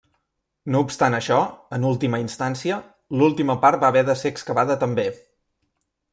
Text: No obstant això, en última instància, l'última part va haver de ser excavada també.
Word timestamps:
No 0.75 0.79
obstant 0.85 1.17
això, 1.17 1.37
en 1.77 1.85
última 1.89 2.21
instància, 2.23 2.79
l'última 3.21 3.59
part 3.67 3.85
va 3.85 3.93
haver 3.95 4.05
de 4.09 4.19
ser 4.25 4.35
excavada 4.37 4.81
també. 4.87 5.07